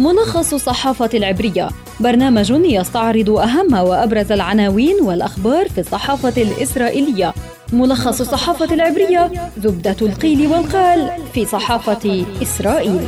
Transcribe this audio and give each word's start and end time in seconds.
ملخص 0.00 0.54
الصحافة 0.54 1.10
العبرية. 1.14 1.68
برنامج 2.00 2.50
يستعرض 2.50 3.30
أهم 3.30 3.74
وأبرز 3.74 4.32
العناوين 4.32 4.96
والأخبار 5.02 5.68
في 5.68 5.80
الصحافة 5.80 6.42
الإسرائيلية. 6.42 7.34
ملخص 7.72 8.20
الصحافة 8.20 8.74
العبرية 8.74 9.30
زبدة 9.58 9.96
القيل 10.02 10.46
والقال 10.46 11.10
في 11.34 11.44
صحافة 11.44 12.24
إسرائيل. 12.42 13.00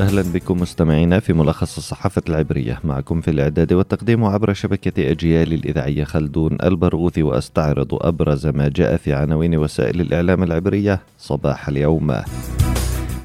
أهلا 0.00 0.22
بكم 0.22 0.60
مستمعينا 0.60 1.20
في 1.20 1.32
ملخص 1.32 1.76
الصحافة 1.76 2.22
العبرية. 2.28 2.80
معكم 2.84 3.20
في 3.20 3.30
الإعداد 3.30 3.72
والتقديم 3.72 4.24
عبر 4.24 4.52
شبكة 4.52 5.10
أجيال 5.10 5.52
الإذاعية 5.52 6.04
خلدون 6.04 6.58
البرغوثي 6.62 7.22
وأستعرض 7.22 7.88
أبرز 8.00 8.46
ما 8.46 8.68
جاء 8.68 8.96
في 8.96 9.12
عناوين 9.12 9.56
وسائل 9.56 10.00
الإعلام 10.00 10.42
العبرية 10.42 11.00
صباح 11.18 11.68
اليوم. 11.68 12.14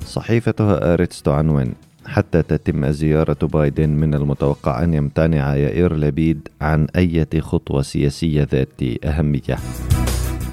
صحيفتها 0.07 0.93
آرتس 0.93 1.21
تعنون 1.21 1.73
حتى 2.05 2.41
تتم 2.41 2.91
زيارة 2.91 3.37
بايدن 3.41 3.89
من 3.89 4.13
المتوقع 4.13 4.83
أن 4.83 4.93
يمتنع 4.93 5.55
يائير 5.55 5.95
لبيد 5.95 6.47
عن 6.61 6.87
أي 6.95 7.27
خطوة 7.39 7.81
سياسية 7.81 8.47
ذات 8.51 9.05
أهمية. 9.05 9.57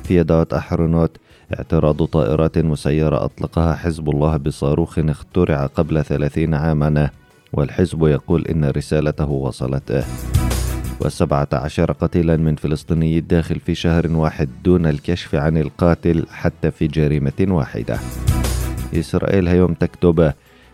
في 0.05 0.17
يدعوت 0.19 0.53
أحرنوت 0.53 1.17
اعتراض 1.59 2.05
طائرات 2.05 2.59
مسيرة 2.59 3.25
أطلقها 3.25 3.75
حزب 3.75 4.11
الله 4.11 4.37
بصاروخ 4.37 4.99
اخترع 4.99 5.67
قبل 5.67 6.05
ثلاثين 6.05 6.55
عاما 6.55 7.11
والحزب 7.53 8.03
يقول 8.07 8.47
إن 8.47 8.65
رسالته 8.65 9.31
وصلته 9.31 10.05
وسبعة 11.01 11.49
عشر 11.53 11.93
قتيلا 11.93 12.37
من 12.37 12.57
فلسطيني 12.57 13.19
الداخل 13.19 13.61
في 13.61 13.75
شهر 13.75 14.13
واحد 14.13 14.49
دون 14.65 14.87
الكشف 14.87 15.35
عن 15.35 15.57
القاتل 15.57 16.27
حتى 16.31 16.71
في 16.71 16.87
جريمة 16.87 17.47
واحدة. 17.49 17.99
إسرائيل 19.01 19.49
هيوم 19.49 19.75
تكتب 19.75 20.33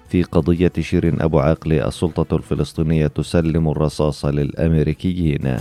في 0.08 0.22
قضية 0.22 0.72
شيرين 0.80 1.20
أبو 1.20 1.38
عاقلة 1.38 1.88
السلطة 1.88 2.36
الفلسطينية 2.36 3.06
تسلم 3.06 3.68
الرصاص 3.68 4.24
للأمريكيين. 4.24 5.56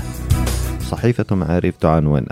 صحيفة 0.80 1.36
معارف 1.36 1.78
تعنون 1.78 2.25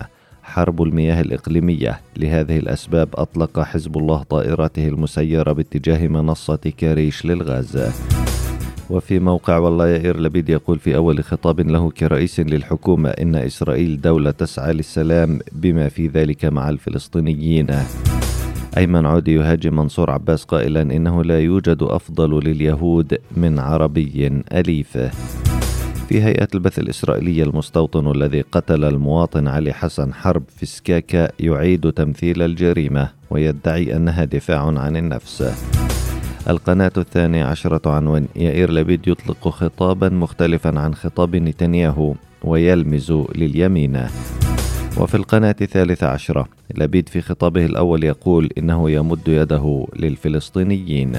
حرب 0.44 0.82
المياه 0.82 1.22
الإقليمية. 1.22 2.00
لهذه 2.18 2.58
الأسباب 2.58 3.10
أطلق 3.14 3.60
حزب 3.60 3.98
الله 3.98 4.24
طائراته 4.24 4.88
المسيرة 4.88 5.52
باتجاه 5.52 6.08
منصة 6.08 6.74
كاريش 6.78 7.26
للغاز. 7.26 7.92
وفي 8.90 9.20
موقع 9.20 9.58
والله 9.58 9.88
يائر 9.88 10.20
لبيد 10.20 10.50
يقول 10.50 10.80
في 10.80 10.96
أول 10.96 11.24
خطاب 11.24 11.60
له 11.60 11.92
كرئيس 11.92 12.40
للحكومة 12.40 13.10
إن 13.10 13.36
إسرائيل 13.36 14.02
دولة 14.02 14.32
تسعى 14.32 14.74
للسلام 14.74 15.40
بما 15.52 15.90
في 15.90 16.08
ذلك 16.08 16.46
مع 16.46 16.70
الفلسطينيين. 16.70 17.68
أيمن 18.78 19.06
عودي 19.06 19.34
يهاجم 19.34 19.76
منصور 19.76 20.12
عباس 20.12 20.44
قائلا 20.44 20.82
إنه 20.82 21.24
لا 21.24 21.40
يوجد 21.40 21.78
أفضل 21.84 22.40
لليهود 22.44 23.18
من 23.38 23.60
عربي 23.60 24.42
أليف. 24.54 24.98
في 26.08 26.24
هيئة 26.24 26.48
البث 26.56 26.80
الإسرائيلية 26.80 27.44
المستوطن 27.44 28.12
الذي 28.12 28.42
قتل 28.42 28.86
المواطن 28.86 29.48
علي 29.48 29.74
حسن 29.74 30.14
حرب 30.14 30.44
في 30.58 30.66
سكاكا 30.66 31.30
يعيد 31.40 31.92
تمثيل 31.92 32.42
الجريمة 32.42 33.10
ويدعي 33.30 33.96
أنها 33.96 34.24
دفاع 34.24 34.80
عن 34.80 34.96
النفس. 34.96 35.44
القناة 36.50 36.94
الثانية 36.98 37.46
عشرة 37.46 37.90
عنوان 37.92 38.28
يائير 38.36 38.72
لبيد 38.72 39.08
يطلق 39.08 39.48
خطابا 39.48 40.10
مختلفا 40.10 40.80
عن 40.80 40.96
خطاب 40.96 41.36
نتنياهو 41.36 42.16
ويلمز 42.44 43.12
لليمين. 43.12 44.08
وفي 44.98 45.16
القناة 45.16 45.56
الثالثة 45.62 46.08
عشرة 46.08 46.57
لبيد 46.76 47.10
في 47.10 47.22
خطابه 47.22 47.66
الأول 47.66 48.04
يقول 48.04 48.50
إنه 48.58 48.92
يمد 48.92 49.28
يده 49.28 49.88
للفلسطينيين. 49.96 51.18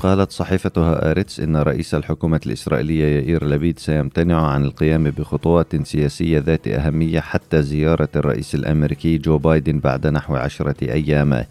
قالت 0.00 0.30
صحيفة 0.30 1.10
هآرتس 1.10 1.40
إن 1.40 1.56
رئيس 1.56 1.94
الحكومة 1.94 2.40
الإسرائيلية 2.46 3.04
يائير 3.04 3.46
لبيد 3.46 3.78
سيمتنع 3.78 4.46
عن 4.46 4.64
القيام 4.64 5.04
بخطوات 5.10 5.86
سياسية 5.86 6.38
ذات 6.38 6.68
أهمية 6.68 7.20
حتى 7.20 7.62
زيارة 7.62 8.08
الرئيس 8.16 8.54
الأمريكي 8.54 9.18
جو 9.18 9.38
بايدن 9.38 9.78
بعد 9.78 10.06
نحو 10.06 10.36
عشرة 10.36 10.76
أيام. 10.82 11.44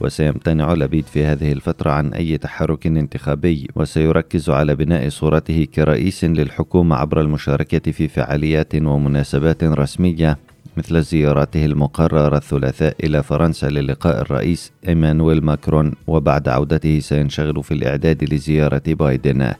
وسيمتنع 0.00 0.72
لبيد 0.72 1.04
في 1.06 1.24
هذه 1.24 1.52
الفترة 1.52 1.90
عن 1.90 2.12
أي 2.12 2.38
تحرك 2.38 2.86
انتخابي 2.86 3.68
وسيركز 3.76 4.50
على 4.50 4.74
بناء 4.74 5.08
صورته 5.08 5.66
كرئيس 5.74 6.24
للحكومة 6.24 6.96
عبر 6.96 7.20
المشاركة 7.20 7.92
في 7.92 8.08
فعاليات 8.08 8.74
ومناسبات 8.74 9.64
رسمية. 9.64 10.38
مثل 10.76 11.02
زيارته 11.02 11.64
المقررة 11.64 12.36
الثلاثاء 12.36 12.96
إلى 13.04 13.22
فرنسا 13.22 13.66
للقاء 13.66 14.20
الرئيس 14.20 14.72
إيمانويل 14.88 15.44
ماكرون 15.44 15.92
وبعد 16.06 16.48
عودته 16.48 17.00
سينشغل 17.00 17.62
في 17.62 17.74
الإعداد 17.74 18.34
لزيارة 18.34 18.82
بايدن. 18.86 19.52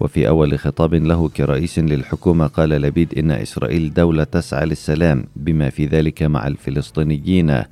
وفي 0.00 0.28
أول 0.28 0.58
خطاب 0.58 0.94
له 0.94 1.28
كرئيس 1.28 1.78
للحكومة 1.78 2.46
قال 2.46 2.68
لبيد 2.68 3.18
إن 3.18 3.30
إسرائيل 3.30 3.94
دولة 3.94 4.24
تسعى 4.24 4.66
للسلام 4.66 5.24
بما 5.36 5.70
في 5.70 5.86
ذلك 5.86 6.22
مع 6.22 6.46
الفلسطينيين. 6.46 7.62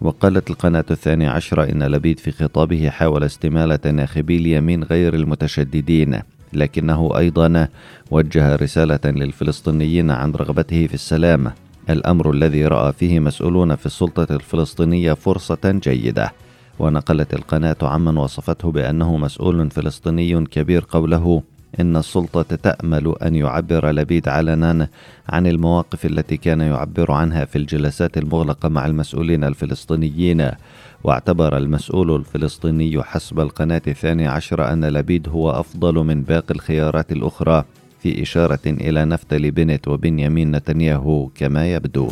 وقالت 0.00 0.50
القناة 0.50 0.84
الثانية 0.90 1.28
عشرة 1.28 1.62
إن 1.62 1.82
لبيد 1.82 2.18
في 2.18 2.30
خطابه 2.30 2.90
حاول 2.90 3.24
استمالة 3.24 3.90
ناخبي 3.90 4.36
اليمين 4.36 4.84
غير 4.84 5.14
المتشددين 5.14 6.20
لكنه 6.52 7.18
أيضا 7.18 7.68
وجه 8.10 8.56
رسالة 8.56 9.00
للفلسطينيين 9.04 10.10
عن 10.10 10.32
رغبته 10.32 10.86
في 10.86 10.94
السلام. 10.94 11.52
الأمر 11.90 12.30
الذي 12.30 12.66
رأى 12.66 12.92
فيه 12.92 13.20
مسؤولون 13.20 13.76
في 13.76 13.86
السلطة 13.86 14.34
الفلسطينية 14.34 15.12
فرصة 15.12 15.58
جيدة. 15.64 16.32
ونقلت 16.78 17.34
القناة 17.34 17.76
عمن 17.82 18.16
وصفته 18.16 18.72
بأنه 18.72 19.16
مسؤول 19.16 19.70
فلسطيني 19.70 20.44
كبير 20.44 20.84
قوله 20.90 21.42
إن 21.80 21.96
السلطة 21.96 22.42
تأمل 22.42 23.14
أن 23.22 23.34
يعبر 23.34 23.90
لبيد 23.90 24.28
علنا 24.28 24.88
عن 25.28 25.46
المواقف 25.46 26.06
التي 26.06 26.36
كان 26.36 26.60
يعبر 26.60 27.12
عنها 27.12 27.44
في 27.44 27.56
الجلسات 27.56 28.18
المغلقة 28.18 28.68
مع 28.68 28.86
المسؤولين 28.86 29.44
الفلسطينيين 29.44 30.50
واعتبر 31.04 31.56
المسؤول 31.56 32.16
الفلسطيني 32.16 33.02
حسب 33.02 33.40
القناة 33.40 33.82
الثانية 33.86 34.28
عشر 34.28 34.72
أن 34.72 34.84
لبيد 34.84 35.28
هو 35.28 35.50
أفضل 35.50 35.94
من 35.94 36.22
باقي 36.22 36.54
الخيارات 36.54 37.12
الأخرى. 37.12 37.64
في 38.00 38.22
إشارة 38.22 38.66
إلى 38.66 39.04
نفتلي 39.04 39.50
بنت 39.50 39.88
وبنيامين 39.88 40.50
نتنياهو 40.56 41.28
كما 41.34 41.72
يبدو. 41.72 42.10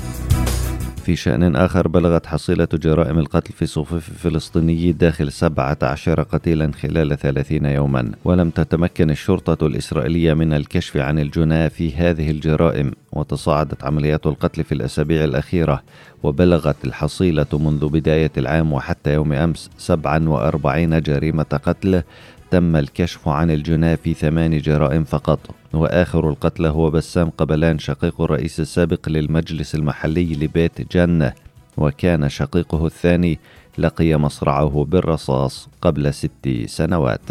في 1.06 1.16
شأن 1.16 1.56
آخر 1.56 1.88
بلغت 1.88 2.26
حصيلة 2.26 2.68
جرائم 2.74 3.18
القتل 3.18 3.52
في 3.52 3.66
صفوف 3.66 4.08
الفلسطيني 4.08 4.92
داخل 4.92 5.32
17 5.32 6.22
قتيلا 6.22 6.72
خلال 6.72 7.18
30 7.18 7.64
يوما 7.64 8.12
ولم 8.24 8.50
تتمكن 8.50 9.10
الشرطة 9.10 9.66
الإسرائيلية 9.66 10.34
من 10.34 10.52
الكشف 10.52 10.96
عن 10.96 11.18
الجناة 11.18 11.68
في 11.68 11.94
هذه 11.94 12.30
الجرائم 12.30 12.92
وتصاعدت 13.12 13.84
عمليات 13.84 14.26
القتل 14.26 14.64
في 14.64 14.72
الأسابيع 14.72 15.24
الأخيرة 15.24 15.82
وبلغت 16.22 16.84
الحصيلة 16.84 17.46
منذ 17.52 17.88
بداية 17.88 18.32
العام 18.38 18.72
وحتى 18.72 19.14
يوم 19.14 19.32
أمس 19.32 19.70
47 19.78 21.02
جريمة 21.02 21.60
قتل 21.64 22.02
تم 22.50 22.76
الكشف 22.76 23.28
عن 23.28 23.50
الجناة 23.50 23.94
في 23.94 24.14
ثمان 24.14 24.58
جرائم 24.58 25.04
فقط 25.04 25.38
وآخر 25.72 26.28
القتلى 26.28 26.68
هو 26.68 26.90
بسام 26.90 27.30
قبلان 27.30 27.78
شقيق 27.78 28.20
الرئيس 28.20 28.60
السابق 28.60 29.08
للمجلس 29.08 29.74
المحلي 29.74 30.34
لبيت 30.34 30.92
جنة 30.92 31.32
وكان 31.76 32.28
شقيقه 32.28 32.86
الثاني 32.86 33.38
لقي 33.78 34.16
مصرعه 34.16 34.86
بالرصاص 34.88 35.68
قبل 35.82 36.14
ست 36.14 36.48
سنوات. 36.66 37.30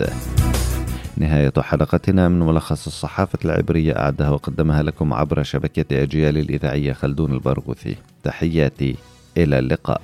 نهاية 1.17 1.53
حلقتنا 1.59 2.27
من 2.27 2.39
ملخص 2.39 2.87
الصحافة 2.87 3.39
العبرية 3.45 3.93
أعدها 3.99 4.29
وقدمها 4.29 4.83
لكم 4.83 5.13
عبر 5.13 5.43
شبكة 5.43 6.03
أجيال 6.03 6.37
الإذاعية 6.37 6.93
خلدون 6.93 7.33
البرغوثي. 7.33 7.95
تحياتي 8.23 8.95
إلى 9.37 9.59
اللقاء. 9.59 10.01